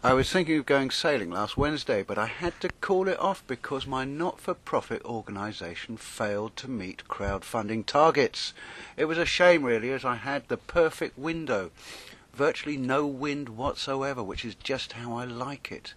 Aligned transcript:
I 0.00 0.14
was 0.14 0.30
thinking 0.30 0.56
of 0.60 0.64
going 0.64 0.92
sailing 0.92 1.32
last 1.32 1.56
Wednesday, 1.56 2.04
but 2.04 2.18
I 2.18 2.26
had 2.26 2.60
to 2.60 2.68
call 2.68 3.08
it 3.08 3.18
off 3.18 3.44
because 3.48 3.84
my 3.84 4.04
not 4.04 4.38
for 4.38 4.54
profit 4.54 5.04
organisation 5.04 5.96
failed 5.96 6.54
to 6.58 6.70
meet 6.70 7.08
crowdfunding 7.08 7.84
targets. 7.84 8.54
It 8.96 9.06
was 9.06 9.18
a 9.18 9.26
shame, 9.26 9.64
really, 9.64 9.90
as 9.90 10.04
I 10.04 10.14
had 10.14 10.46
the 10.46 10.56
perfect 10.56 11.18
window. 11.18 11.72
Virtually 12.32 12.76
no 12.76 13.08
wind 13.08 13.48
whatsoever, 13.48 14.22
which 14.22 14.44
is 14.44 14.54
just 14.54 14.92
how 14.92 15.16
I 15.16 15.24
like 15.24 15.72
it. 15.72 15.94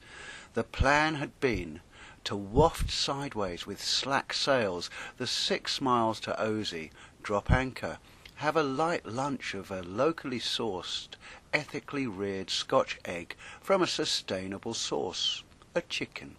The 0.55 0.63
plan 0.63 1.15
had 1.15 1.39
been 1.39 1.81
to 2.23 2.35
waft 2.35 2.89
sideways 2.89 3.67
with 3.67 3.83
slack 3.83 4.33
sails 4.33 4.89
the 5.17 5.27
six 5.27 5.79
miles 5.79 6.19
to 6.21 6.35
Osea, 6.41 6.89
drop 7.21 7.51
anchor, 7.51 7.99
have 8.41 8.57
a 8.57 8.63
light 8.63 9.05
lunch 9.05 9.53
of 9.53 9.69
a 9.69 9.83
locally 9.83 10.39
sourced 10.39 11.09
ethically 11.53 12.07
reared 12.07 12.49
Scotch 12.49 12.97
egg 13.05 13.35
from 13.61 13.83
a 13.83 13.87
sustainable 13.87 14.73
source, 14.73 15.43
a 15.75 15.81
chicken. 15.81 16.35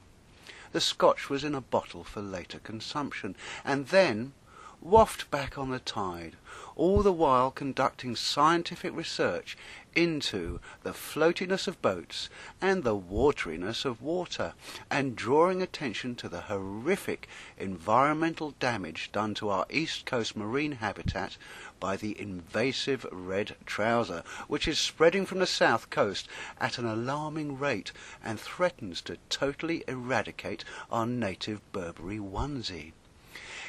The 0.73 0.80
Scotch 0.80 1.30
was 1.30 1.45
in 1.45 1.55
a 1.55 1.60
bottle 1.60 2.02
for 2.02 2.20
later 2.20 2.59
consumption, 2.59 3.37
and 3.65 3.87
then 3.87 4.33
waft 4.80 5.30
back 5.30 5.57
on 5.57 5.70
the 5.70 5.79
tide, 5.79 6.34
all 6.74 7.02
the 7.02 7.12
while 7.12 7.52
conducting 7.52 8.16
scientific 8.16 8.93
research 8.96 9.57
into 9.95 10.60
the 10.82 10.92
floatiness 10.92 11.66
of 11.69 11.80
boats 11.82 12.28
and 12.60 12.82
the 12.82 12.96
wateriness 12.96 13.84
of 13.84 14.02
water, 14.02 14.55
and 14.91 15.16
drawing 15.16 15.60
attention 15.62 16.15
to 16.15 16.28
the 16.28 16.42
horrific 16.42 17.28
environmental 17.59 18.52
damage 18.59 19.10
done 19.12 19.34
to 19.34 19.48
our 19.48 19.66
east 19.70 20.06
coast 20.06 20.37
marine 20.37 20.73
habitat 20.73 21.37
by 21.78 21.96
the 21.96 22.18
invasive 22.20 23.06
red 23.10 23.56
trouser, 23.66 24.23
which 24.48 24.68
is 24.68 24.78
spreading 24.78 25.27
from 25.27 25.38
the 25.38 25.46
south 25.46 25.91
coast 25.91 26.29
at 26.60 26.79
an 26.79 26.87
alarming 26.87 27.59
rate 27.59 27.93
and 28.23 28.40
threatens 28.40 29.01
to 29.01 29.16
totally 29.29 29.84
eradicate 29.88 30.65
our 30.90 31.07
native 31.07 31.60
Burberry 31.73 32.18
onesie. 32.18 32.93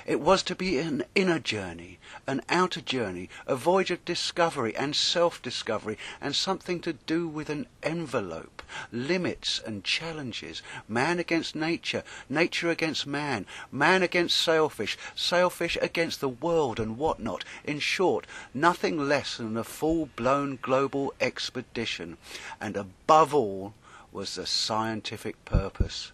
It 0.06 0.20
was 0.20 0.44
to 0.44 0.56
be 0.56 0.80
an 0.80 1.06
inner 1.16 1.40
journey, 1.40 1.98
an 2.28 2.42
outer 2.50 2.82
journey, 2.82 3.30
a 3.48 3.56
voyage 3.56 3.90
of 3.90 4.04
discovery 4.04 4.76
and 4.76 4.94
self-discovery, 4.94 5.98
and 6.20 6.36
something 6.36 6.82
to 6.82 6.94
do 6.94 7.26
with 7.26 7.50
an 7.50 7.68
envelope, 7.82 8.62
limits 8.92 9.62
and 9.66 9.84
challenges, 9.84 10.62
man 10.90 11.20
against 11.20 11.56
nature, 11.56 12.04
nature 12.28 12.70
against 12.70 13.08
man, 13.08 13.46
man 13.72 14.04
against 14.04 14.36
sailfish, 14.36 14.98
sailfish 15.16 15.78
against 15.82 16.20
the 16.20 16.28
world 16.28 16.82
and 16.82 16.98
what 16.98 17.22
not. 17.22 17.46
In 17.64 17.80
short, 17.80 18.28
nothing 18.54 19.08
less 19.08 19.38
than 19.38 19.56
a 19.56 19.64
full-blown 19.64 20.60
global 20.62 21.14
expedition. 21.22 22.18
And 22.60 22.76
above 22.76 23.34
all 23.34 23.74
was 24.12 24.36
the 24.36 24.46
scientific 24.46 25.46
purpose 25.46 26.12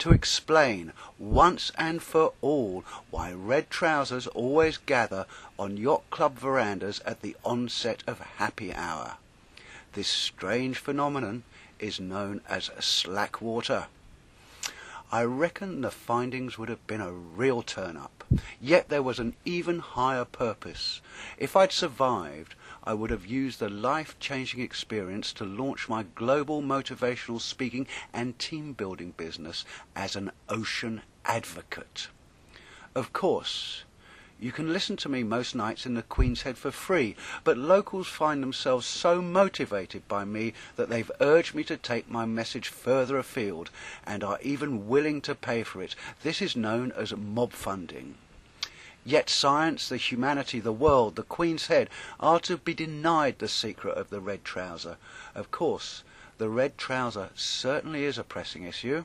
to 0.00 0.12
explain 0.12 0.92
once 1.18 1.70
and 1.76 2.02
for 2.02 2.32
all 2.40 2.84
why 3.10 3.32
red 3.32 3.70
trousers 3.70 4.26
always 4.28 4.78
gather 4.78 5.26
on 5.58 5.76
yacht 5.76 6.02
club 6.10 6.38
verandas 6.38 7.00
at 7.04 7.20
the 7.20 7.36
onset 7.44 8.02
of 8.06 8.18
happy 8.38 8.72
hour. 8.74 9.16
This 9.92 10.08
strange 10.08 10.78
phenomenon 10.78 11.44
is 11.78 12.00
known 12.00 12.40
as 12.48 12.70
slack 12.80 13.40
water. 13.40 13.86
I 15.12 15.24
reckon 15.24 15.80
the 15.80 15.90
findings 15.90 16.56
would 16.56 16.68
have 16.68 16.86
been 16.86 17.00
a 17.00 17.10
real 17.10 17.62
turn 17.62 17.96
up. 17.96 18.22
Yet 18.60 18.90
there 18.90 19.02
was 19.02 19.18
an 19.18 19.34
even 19.44 19.80
higher 19.80 20.24
purpose. 20.24 21.00
If 21.36 21.56
I'd 21.56 21.72
survived, 21.72 22.54
I 22.84 22.94
would 22.94 23.10
have 23.10 23.26
used 23.26 23.58
the 23.58 23.68
life 23.68 24.16
changing 24.20 24.60
experience 24.60 25.32
to 25.32 25.44
launch 25.44 25.88
my 25.88 26.04
global 26.14 26.62
motivational 26.62 27.40
speaking 27.40 27.88
and 28.12 28.38
team 28.38 28.72
building 28.72 29.12
business 29.16 29.64
as 29.96 30.14
an 30.14 30.30
ocean 30.48 31.02
advocate. 31.24 32.06
Of 32.94 33.12
course, 33.12 33.82
you 34.40 34.52
can 34.52 34.72
listen 34.72 34.96
to 34.96 35.08
me 35.08 35.22
most 35.22 35.54
nights 35.54 35.84
in 35.84 35.92
the 35.92 36.02
Queen's 36.02 36.42
Head 36.42 36.56
for 36.56 36.70
free, 36.70 37.14
but 37.44 37.58
locals 37.58 38.08
find 38.08 38.42
themselves 38.42 38.86
so 38.86 39.20
motivated 39.20 40.08
by 40.08 40.24
me 40.24 40.54
that 40.76 40.88
they've 40.88 41.10
urged 41.20 41.54
me 41.54 41.62
to 41.64 41.76
take 41.76 42.10
my 42.10 42.24
message 42.24 42.68
further 42.68 43.18
afield 43.18 43.70
and 44.06 44.24
are 44.24 44.38
even 44.40 44.88
willing 44.88 45.20
to 45.20 45.34
pay 45.34 45.62
for 45.62 45.82
it. 45.82 45.94
This 46.22 46.40
is 46.40 46.56
known 46.56 46.90
as 46.92 47.14
mob 47.14 47.52
funding. 47.52 48.14
Yet 49.04 49.28
science, 49.28 49.90
the 49.90 49.98
humanity, 49.98 50.58
the 50.58 50.72
world, 50.72 51.16
the 51.16 51.22
Queen's 51.22 51.66
Head 51.66 51.90
are 52.18 52.40
to 52.40 52.56
be 52.56 52.72
denied 52.72 53.38
the 53.38 53.48
secret 53.48 53.98
of 53.98 54.08
the 54.08 54.20
red 54.20 54.42
trouser. 54.42 54.96
Of 55.34 55.50
course, 55.50 56.02
the 56.38 56.48
red 56.48 56.78
trouser 56.78 57.28
certainly 57.34 58.04
is 58.04 58.16
a 58.16 58.24
pressing 58.24 58.64
issue, 58.64 59.04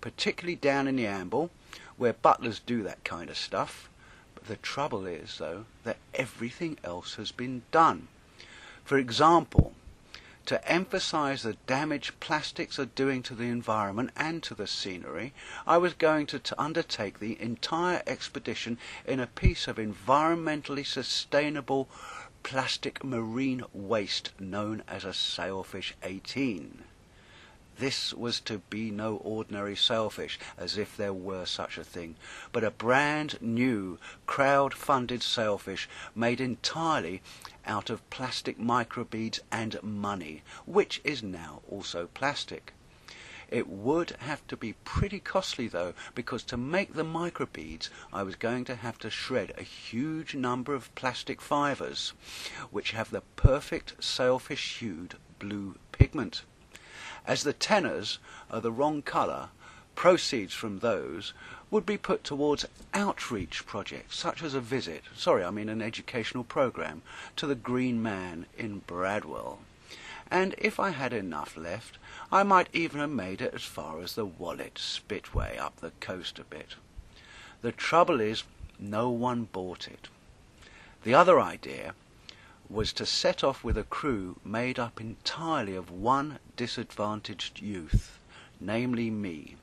particularly 0.00 0.56
down 0.56 0.88
in 0.88 0.96
the 0.96 1.04
Hamble, 1.04 1.50
where 1.96 2.12
butlers 2.12 2.58
do 2.58 2.82
that 2.82 3.04
kind 3.04 3.30
of 3.30 3.36
stuff. 3.36 3.88
The 4.46 4.56
trouble 4.56 5.06
is, 5.06 5.38
though, 5.38 5.66
that 5.84 5.98
everything 6.14 6.78
else 6.82 7.14
has 7.14 7.30
been 7.30 7.62
done. 7.70 8.08
For 8.84 8.98
example, 8.98 9.74
to 10.46 10.68
emphasize 10.68 11.42
the 11.42 11.54
damage 11.68 12.12
plastics 12.18 12.78
are 12.78 12.86
doing 12.86 13.22
to 13.22 13.34
the 13.36 13.44
environment 13.44 14.10
and 14.16 14.42
to 14.42 14.54
the 14.54 14.66
scenery, 14.66 15.32
I 15.66 15.78
was 15.78 15.94
going 15.94 16.26
to 16.26 16.42
undertake 16.58 17.20
the 17.20 17.40
entire 17.40 18.02
expedition 18.06 18.78
in 19.06 19.20
a 19.20 19.28
piece 19.28 19.68
of 19.68 19.76
environmentally 19.76 20.84
sustainable 20.84 21.88
plastic 22.42 23.04
marine 23.04 23.62
waste 23.72 24.32
known 24.40 24.82
as 24.88 25.04
a 25.04 25.14
Sailfish 25.14 25.94
18. 26.02 26.82
This 27.78 28.12
was 28.12 28.38
to 28.40 28.58
be 28.58 28.90
no 28.90 29.16
ordinary 29.16 29.74
sailfish, 29.76 30.38
as 30.58 30.76
if 30.76 30.96
there 30.96 31.12
were 31.12 31.46
such 31.46 31.78
a 31.78 31.84
thing, 31.84 32.16
but 32.52 32.62
a 32.62 32.70
brand 32.70 33.40
new, 33.40 33.98
crowd 34.26 34.74
funded 34.74 35.22
sailfish 35.22 35.88
made 36.14 36.40
entirely 36.40 37.22
out 37.64 37.88
of 37.88 38.08
plastic 38.10 38.58
microbeads 38.58 39.40
and 39.50 39.82
money, 39.82 40.42
which 40.66 41.00
is 41.02 41.22
now 41.22 41.62
also 41.68 42.08
plastic. 42.08 42.74
It 43.48 43.68
would 43.68 44.16
have 44.20 44.46
to 44.46 44.56
be 44.56 44.74
pretty 44.84 45.20
costly 45.20 45.68
though, 45.68 45.94
because 46.14 46.42
to 46.44 46.56
make 46.56 46.94
the 46.94 47.04
microbeads 47.04 47.90
I 48.12 48.22
was 48.22 48.36
going 48.36 48.64
to 48.64 48.76
have 48.76 48.98
to 49.00 49.10
shred 49.10 49.52
a 49.58 49.62
huge 49.62 50.34
number 50.34 50.74
of 50.74 50.94
plastic 50.94 51.40
fibres, 51.40 52.12
which 52.70 52.92
have 52.92 53.10
the 53.10 53.22
perfect 53.36 54.02
sailfish 54.02 54.78
hued 54.78 55.16
blue 55.38 55.76
pigment. 55.90 56.44
As 57.26 57.42
the 57.42 57.54
tenners 57.54 58.18
are 58.50 58.60
the 58.60 58.72
wrong 58.72 59.02
colour, 59.02 59.48
proceeds 59.94 60.54
from 60.54 60.78
those 60.78 61.32
would 61.70 61.86
be 61.86 61.96
put 61.96 62.22
towards 62.22 62.66
outreach 62.92 63.64
projects, 63.66 64.16
such 64.16 64.42
as 64.42 64.54
a 64.54 64.60
visit, 64.60 65.02
sorry, 65.16 65.42
I 65.42 65.50
mean 65.50 65.68
an 65.68 65.80
educational 65.80 66.44
program, 66.44 67.02
to 67.36 67.46
the 67.46 67.54
Green 67.54 68.02
Man 68.02 68.46
in 68.58 68.80
Bradwell. 68.86 69.60
And 70.30 70.54
if 70.58 70.80
I 70.80 70.90
had 70.90 71.12
enough 71.12 71.56
left, 71.56 71.98
I 72.30 72.42
might 72.42 72.68
even 72.72 73.00
have 73.00 73.10
made 73.10 73.42
it 73.42 73.54
as 73.54 73.62
far 73.62 74.00
as 74.00 74.14
the 74.14 74.24
Wallet 74.24 74.76
Spitway 74.76 75.58
up 75.58 75.76
the 75.76 75.92
coast 76.00 76.38
a 76.38 76.44
bit. 76.44 76.76
The 77.60 77.72
trouble 77.72 78.20
is, 78.20 78.44
no 78.78 79.10
one 79.10 79.44
bought 79.44 79.86
it. 79.88 80.08
The 81.04 81.14
other 81.14 81.40
idea 81.40 81.94
was 82.72 82.92
to 82.94 83.04
set 83.04 83.44
off 83.44 83.62
with 83.62 83.76
a 83.76 83.82
crew 83.84 84.36
made 84.44 84.78
up 84.78 84.98
entirely 84.98 85.76
of 85.76 85.90
one 85.90 86.38
disadvantaged 86.56 87.60
youth, 87.60 88.18
namely 88.58 89.10
me. 89.10 89.56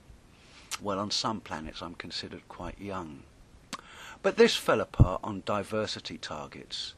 Well, 0.80 1.00
on 1.00 1.10
some 1.10 1.42
planets 1.42 1.82
I'm 1.82 1.96
considered 1.96 2.48
quite 2.48 2.80
young. 2.80 3.24
But 4.22 4.38
this 4.38 4.56
fell 4.56 4.80
apart 4.80 5.22
on 5.24 5.44
diversity 5.46 6.18
targets, 6.18 6.94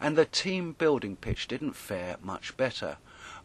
and 0.00 0.16
the 0.16 0.26
team 0.26 0.72
building 0.72 1.16
pitch 1.16 1.48
didn't 1.48 1.76
fare 1.76 2.16
much 2.22 2.56
better. 2.56 2.98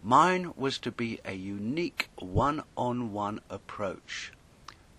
Mine 0.04 0.54
was 0.58 0.78
to 0.80 0.92
be 0.92 1.20
a 1.24 1.34
unique 1.34 2.10
one 2.18 2.64
on 2.76 3.14
one 3.14 3.40
approach. 3.50 4.34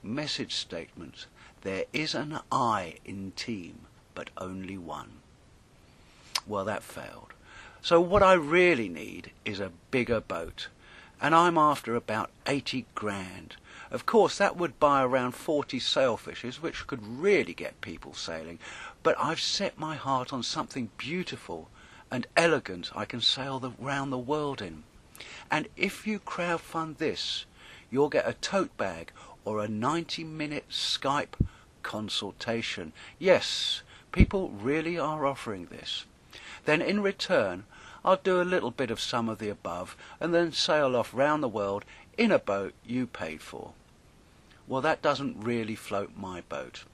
Message 0.03 0.55
statement 0.55 1.27
There 1.61 1.85
is 1.93 2.15
an 2.15 2.41
I 2.51 2.97
in 3.05 3.33
team, 3.33 3.81
but 4.15 4.31
only 4.39 4.79
one. 4.79 5.21
Well, 6.47 6.65
that 6.65 6.83
failed. 6.83 7.33
So 7.81 8.01
what 8.01 8.23
I 8.23 8.33
really 8.33 8.89
need 8.89 9.33
is 9.45 9.61
a 9.61 9.73
bigger 9.91 10.21
boat. 10.21 10.69
And 11.21 11.35
I'm 11.35 11.57
after 11.57 11.95
about 11.95 12.31
80 12.47 12.87
grand. 12.95 13.57
Of 13.91 14.07
course, 14.07 14.39
that 14.39 14.57
would 14.57 14.81
buy 14.81 15.03
around 15.03 15.33
40 15.33 15.79
sailfishes, 15.81 16.57
which 16.57 16.87
could 16.87 17.07
really 17.07 17.55
get 17.55 17.81
people 17.81 18.15
sailing. 18.15 18.59
But 19.03 19.17
I've 19.19 19.41
set 19.41 19.79
my 19.79 19.97
heart 19.97 20.33
on 20.33 20.43
something 20.43 20.91
beautiful 20.97 21.69
and 22.11 22.27
elegant 22.37 22.91
I 22.95 23.05
can 23.05 23.21
sail 23.21 23.59
the, 23.59 23.73
round 23.79 24.13
the 24.13 24.19
world 24.19 24.63
in. 24.63 24.85
And 25.51 25.69
if 25.77 26.07
you 26.07 26.19
crowdfund 26.19 26.99
this, 26.99 27.45
you'll 27.91 28.09
get 28.09 28.29
a 28.29 28.35
tote 28.35 28.77
bag 28.77 29.13
or 29.45 29.63
a 29.63 29.69
90 29.69 30.25
minute 30.25 30.65
Skype 30.71 31.35
consultation. 31.83 32.93
Yes, 33.19 33.83
people 34.11 34.51
really 34.51 34.99
are 34.99 35.27
offering 35.27 35.67
this 35.67 36.05
then 36.65 36.83
in 36.83 37.03
return 37.03 37.65
I'll 38.05 38.17
do 38.17 38.41
a 38.41 38.45
little 38.45 38.71
bit 38.71 38.91
of 38.91 39.01
some 39.01 39.31
of 39.31 39.39
the 39.39 39.49
above, 39.49 39.97
and 40.21 40.35
then 40.35 40.53
sail 40.53 40.95
off 40.95 41.15
round 41.15 41.43
the 41.43 41.49
world 41.49 41.87
in 42.19 42.31
a 42.31 42.39
boat 42.39 42.75
you 42.85 43.07
paid 43.07 43.41
for. 43.41 43.73
Well, 44.67 44.83
that 44.83 45.01
doesn't 45.01 45.43
really 45.43 45.75
float 45.75 46.11
my 46.15 46.43
boat. 46.43 46.85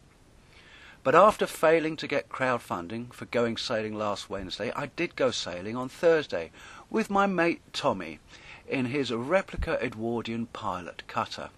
But 1.03 1.15
after 1.15 1.47
failing 1.47 1.97
to 1.97 2.07
get 2.07 2.29
crowdfunding 2.29 3.13
for 3.13 3.25
going 3.25 3.57
sailing 3.57 3.97
last 3.97 4.31
Wednesday, 4.31 4.71
I 4.77 4.87
did 4.87 5.17
go 5.17 5.31
sailing 5.31 5.75
on 5.77 5.89
Thursday 5.89 6.53
with 6.91 7.11
my 7.11 7.27
mate 7.27 7.63
Tommy 7.73 8.21
in 8.69 8.87
his 8.87 9.11
replica 9.11 9.83
Edwardian 9.83 10.47
pilot 10.47 11.03
cutter. 11.09 11.49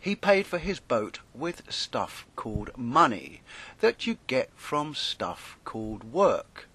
He 0.00 0.14
paid 0.14 0.46
for 0.46 0.58
his 0.58 0.78
boat 0.80 1.18
with 1.34 1.70
stuff 1.70 2.26
called 2.36 2.70
money 2.78 3.42
that 3.80 4.06
you 4.06 4.18
get 4.26 4.50
from 4.54 4.94
stuff 4.94 5.58
called 5.64 6.12
work. 6.12 6.67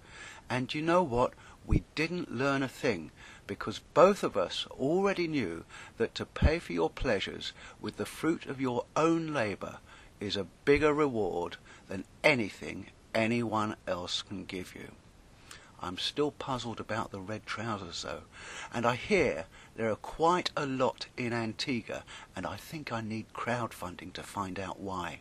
And 0.54 0.72
you 0.72 0.82
know 0.82 1.02
what? 1.02 1.32
We 1.66 1.82
didn't 1.96 2.30
learn 2.30 2.62
a 2.62 2.68
thing 2.68 3.10
because 3.44 3.80
both 3.92 4.22
of 4.22 4.36
us 4.36 4.68
already 4.70 5.26
knew 5.26 5.64
that 5.96 6.14
to 6.14 6.24
pay 6.24 6.60
for 6.60 6.72
your 6.72 6.88
pleasures 6.88 7.52
with 7.80 7.96
the 7.96 8.06
fruit 8.06 8.46
of 8.46 8.60
your 8.60 8.84
own 8.94 9.34
labour 9.34 9.78
is 10.20 10.36
a 10.36 10.46
bigger 10.64 10.94
reward 10.94 11.56
than 11.88 12.04
anything 12.22 12.86
anyone 13.16 13.74
else 13.88 14.22
can 14.22 14.44
give 14.44 14.76
you. 14.76 14.92
I'm 15.82 15.98
still 15.98 16.30
puzzled 16.30 16.78
about 16.78 17.10
the 17.10 17.18
red 17.18 17.46
trousers 17.46 18.02
though, 18.02 18.22
and 18.72 18.86
I 18.86 18.94
hear 18.94 19.46
there 19.74 19.90
are 19.90 19.96
quite 19.96 20.52
a 20.56 20.66
lot 20.66 21.06
in 21.16 21.32
Antigua, 21.32 22.04
and 22.36 22.46
I 22.46 22.54
think 22.54 22.92
I 22.92 23.00
need 23.00 23.26
crowdfunding 23.34 24.12
to 24.12 24.22
find 24.22 24.60
out 24.60 24.78
why. 24.78 25.18